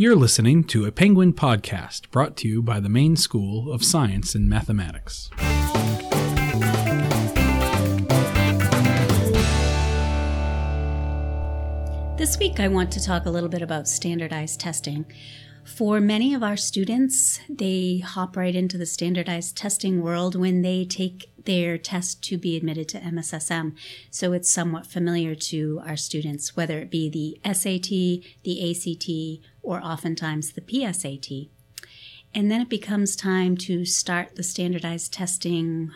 [0.00, 4.32] You're listening to a Penguin podcast brought to you by the Maine School of Science
[4.36, 5.28] and Mathematics.
[12.16, 15.04] This week, I want to talk a little bit about standardized testing.
[15.64, 20.84] For many of our students, they hop right into the standardized testing world when they
[20.84, 23.74] take their test to be admitted to MSSM.
[24.12, 27.88] So it's somewhat familiar to our students, whether it be the SAT,
[28.44, 31.50] the ACT, or oftentimes the PSAT.
[32.34, 35.90] And then it becomes time to start the standardized testing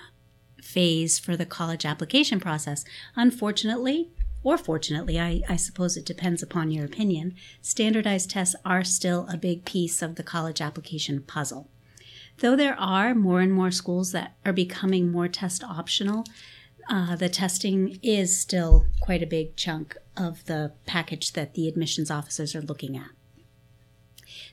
[0.60, 2.84] phase for the college application process.
[3.16, 4.10] Unfortunately,
[4.42, 9.38] or fortunately, I, I, suppose it depends upon your opinion, standardized tests are still a
[9.38, 11.70] big piece of the college application puzzle.
[12.38, 16.26] Though there are more and more schools that are becoming more test optional,
[16.90, 22.10] uh, the testing is still quite a big chunk of the package that the admissions
[22.10, 23.12] officers are looking at.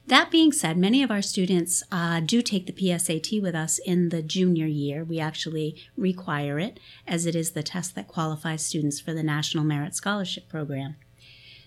[0.09, 4.09] That being said, many of our students uh, do take the PSAT with us in
[4.09, 5.03] the junior year.
[5.03, 9.63] We actually require it, as it is the test that qualifies students for the National
[9.63, 10.95] Merit Scholarship Program.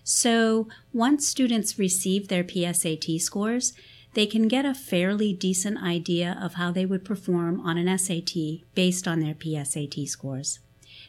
[0.02, 3.74] So, once students receive their PSAT scores,
[4.14, 8.34] they can get a fairly decent idea of how they would perform on an SAT
[8.74, 10.58] based on their PSAT scores.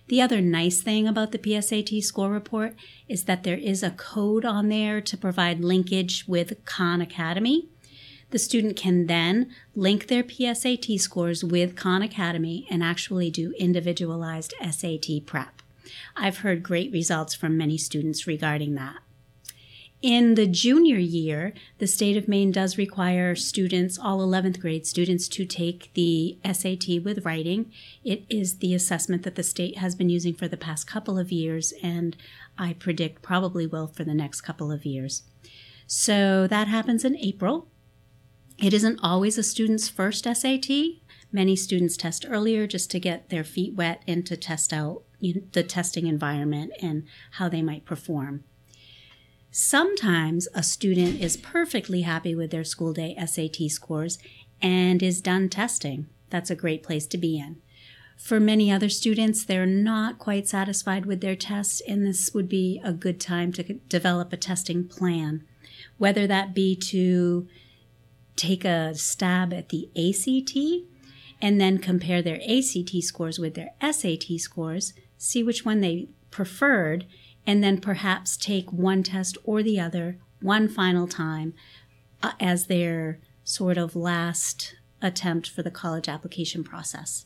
[0.08, 2.76] The other nice thing about the PSAT score report
[3.08, 7.70] is that there is a code on there to provide linkage with Khan Academy.
[8.32, 14.54] The student can then link their PSAT scores with Khan Academy and actually do individualized
[14.60, 15.62] SAT prep.
[16.16, 18.98] I've heard great results from many students regarding that.
[20.04, 25.30] In the junior year, the state of Maine does require students, all 11th grade students,
[25.30, 27.72] to take the SAT with writing.
[28.04, 31.32] It is the assessment that the state has been using for the past couple of
[31.32, 32.18] years, and
[32.58, 35.24] I predict probably will for the next couple of years.
[35.88, 37.70] So that happens in April.
[38.58, 40.70] It isn't always a student's first SAT.
[41.32, 45.64] Many students test earlier just to get their feet wet and to test out the
[45.64, 48.44] testing environment and how they might perform.
[49.56, 54.18] Sometimes a student is perfectly happy with their school day SAT scores
[54.64, 56.08] and is done testing.
[56.32, 57.62] That's a great place to be in.
[58.18, 62.82] For many other students, they're not quite satisfied with their tests, and this would be
[62.84, 65.44] a good time to develop a testing plan.
[66.00, 67.48] Whether that be to
[68.36, 70.58] take a stab at the ACT
[71.40, 77.06] and then compare their ACT scores with their SAT scores, see which one they preferred,
[77.46, 81.54] and then perhaps take one test or the other one final time
[82.22, 87.26] uh, as their sort of last attempt for the college application process.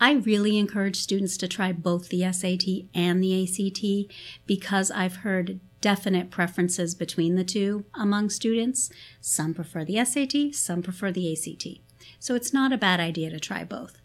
[0.00, 4.12] I really encourage students to try both the SAT and the ACT
[4.46, 8.90] because I've heard definite preferences between the two among students.
[9.20, 11.78] Some prefer the SAT, some prefer the ACT.
[12.18, 14.01] So it's not a bad idea to try both.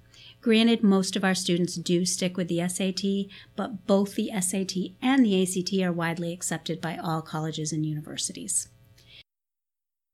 [0.48, 5.26] Granted, most of our students do stick with the SAT, but both the SAT and
[5.26, 8.70] the ACT are widely accepted by all colleges and universities.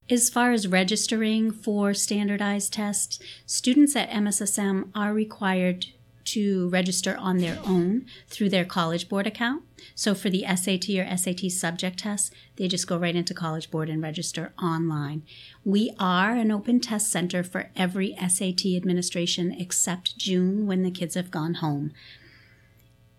[0.09, 5.85] As far as registering for standardized tests, students at MSSM are required
[6.25, 9.63] to register on their own through their College Board account.
[9.95, 13.89] So for the SAT or SAT subject tests, they just go right into College Board
[13.89, 15.23] and register online.
[15.65, 21.15] We are an open test center for every SAT administration except June when the kids
[21.15, 21.91] have gone home.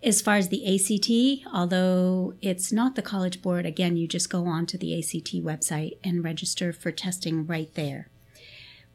[0.03, 4.45] As far as the ACT, although it's not the College Board, again, you just go
[4.45, 8.09] on to the ACT website and register for testing right there.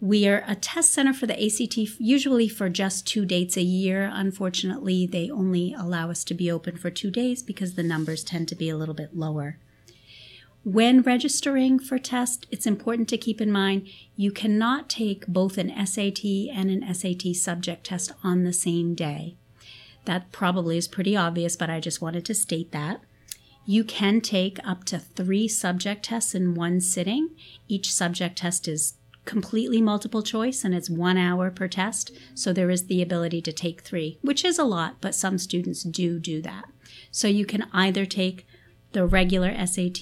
[0.02, 4.10] We are a test center for the ACT, usually for just two dates a year.
[4.14, 8.48] Unfortunately, they only allow us to be open for two days because the numbers tend
[8.48, 9.58] to be a little bit lower.
[10.64, 15.70] When registering for test, it's important to keep in mind you cannot take both an
[15.86, 19.36] SAT and an SAT subject test on the same day.
[20.06, 23.02] That probably is pretty obvious, but I just wanted to state that.
[23.66, 27.30] You can take up to three subject tests in one sitting.
[27.68, 28.96] Each subject test is
[29.30, 32.12] completely multiple choice and it's one hour per test.
[32.34, 35.84] So there is the ability to take three, which is a lot, but some students
[35.84, 36.66] do do that.
[37.12, 38.48] So you can either take
[38.92, 40.02] the regular SAT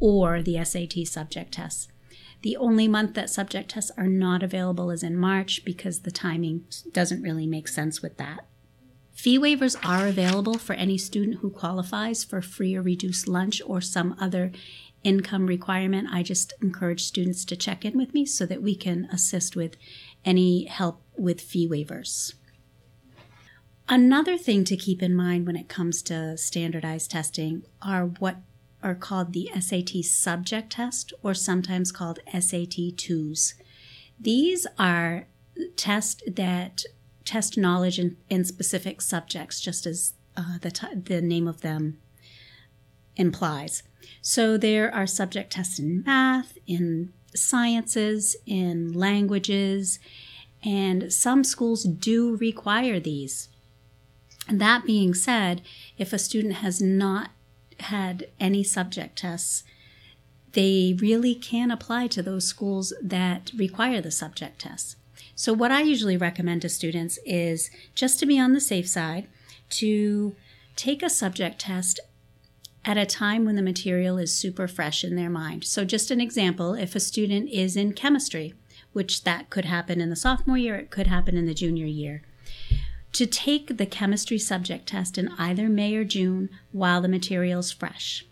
[0.00, 1.86] or the SAT subject tests.
[2.42, 6.64] The only month that subject tests are not available is in March because the timing
[6.90, 8.44] doesn't really make sense with that.
[9.12, 13.80] Fee waivers are available for any student who qualifies for free or reduced lunch or
[13.80, 14.50] some other
[15.04, 19.06] income requirement, I just encourage students to check in with me so that we can
[19.12, 19.76] assist with
[20.24, 22.34] any help with fee waivers.
[23.88, 28.36] Another thing to keep in mind when it comes to standardized testing are what
[28.82, 33.54] are called the SAT subject test or sometimes called SAT 2s.
[34.20, 35.26] These are
[35.76, 36.84] tests that
[37.24, 41.98] test knowledge in, in specific subjects, just as uh, the, t- the name of them
[43.18, 43.82] implies.
[44.22, 49.98] So there are subject tests in math, in sciences, in languages,
[50.64, 53.48] and some schools do require these.
[54.50, 55.62] That being said,
[55.98, 57.30] if a student has not
[57.80, 59.62] had any subject tests,
[60.52, 64.96] they really can apply to those schools that require the subject tests.
[65.34, 69.28] So, what I usually recommend to students is just to be on the safe side,
[69.70, 70.34] to
[70.74, 72.00] take a subject test
[72.88, 75.62] at a time when the material is super fresh in their mind.
[75.62, 78.54] So, just an example if a student is in chemistry,
[78.94, 82.22] which that could happen in the sophomore year, it could happen in the junior year,
[83.12, 87.70] to take the chemistry subject test in either May or June while the material is
[87.70, 88.24] fresh.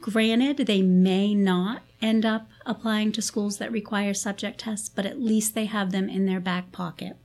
[0.00, 5.20] Granted, they may not end up applying to schools that require subject tests, but at
[5.20, 7.16] least they have them in their back pocket.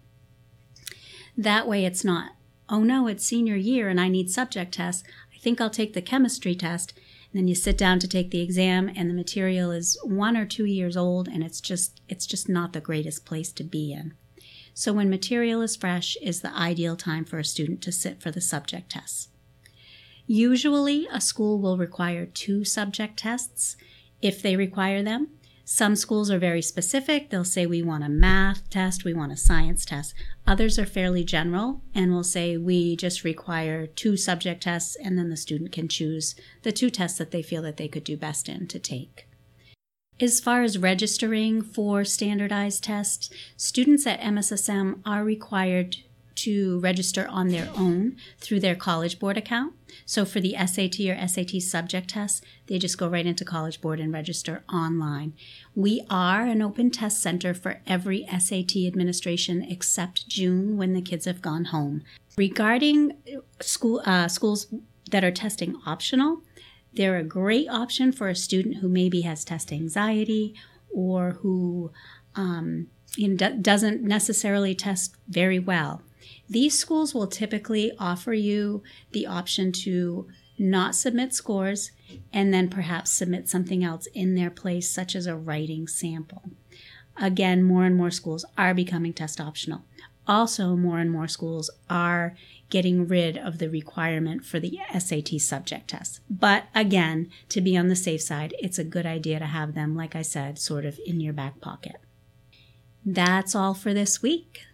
[1.38, 2.32] That way, it's not,
[2.70, 5.04] oh no, it's senior year and I need subject tests
[5.42, 6.94] think I'll take the chemistry test.
[7.32, 10.46] And then you sit down to take the exam and the material is one or
[10.46, 14.14] two years old and it's just it's just not the greatest place to be in.
[14.74, 18.32] So when material is fresh is the ideal time for a student to sit for
[18.32, 19.30] the subject tests.
[20.28, 23.76] Usually a school will require two subject tests
[24.22, 25.30] if they require them.
[25.64, 27.30] Some schools are very specific.
[27.30, 30.14] They'll say we want a math test, we want a science test.
[30.48, 35.30] Others are fairly general and will say we just require two subject tests and then
[35.30, 38.50] the student can choose the two tests that they feel that they could do best
[38.50, 39.28] in to take.
[40.20, 45.98] As far as registering for standardized tests, students at MSSM are required
[46.36, 49.74] to register on their own through their College Board account.
[50.06, 54.00] So for the SAT or SAT subject tests, they just go right into College Board
[54.00, 55.34] and register online.
[55.76, 61.26] We are an open test center for every SAT administration except June when the kids
[61.26, 62.04] have gone home.
[62.38, 63.18] Regarding
[63.60, 64.68] school uh, schools
[65.12, 66.42] that are testing optional,
[66.94, 70.56] they're a great option for a student who maybe has test anxiety
[70.90, 71.92] or who
[72.36, 76.02] um, you know, doesn't necessarily test very well.
[76.52, 78.84] These schools will typically offer you
[79.14, 80.28] the option to
[80.60, 81.92] not submit scores
[82.34, 86.52] and then perhaps submit something else in their place, such as a writing sample.
[87.16, 89.86] Again, more and more schools are becoming test optional.
[90.28, 92.36] Also, more and more schools are
[92.70, 96.20] getting rid of the requirement for the SAT subject test.
[96.30, 99.96] But again, to be on the safe side, it's a good idea to have them,
[99.96, 101.96] like I said, sort of in your back pocket.
[103.06, 104.66] That's all for this week.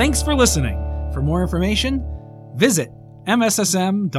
[0.00, 0.78] Thanks for listening.
[1.12, 2.02] For more information,
[2.56, 2.88] visit
[3.26, 4.10] mssm.org.